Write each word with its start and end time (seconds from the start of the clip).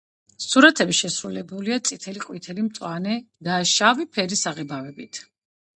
სურათები 0.43 0.95
შესრულებულია 0.99 1.77
წითელი, 1.89 2.23
ყვითელი, 2.25 2.67
მწვანე 2.71 3.19
და 3.51 3.61
შავი 3.77 4.13
ფერის 4.17 4.45
საღებავებით. 4.49 5.27